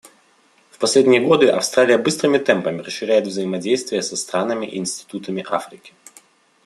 В 0.71 0.79
последние 0.79 1.21
годы 1.21 1.49
Австралия 1.49 1.99
быстрыми 1.99 2.39
темпами 2.39 2.81
расширяет 2.81 3.27
взаимодействие 3.27 4.01
со 4.01 4.17
странами 4.17 4.65
и 4.65 4.77
институтами 4.79 5.45
Африки. 5.47 5.93